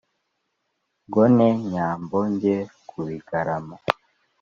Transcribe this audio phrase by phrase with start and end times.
[1.07, 2.57] ngo nte nyambo njye
[2.87, 3.75] ku bigarama,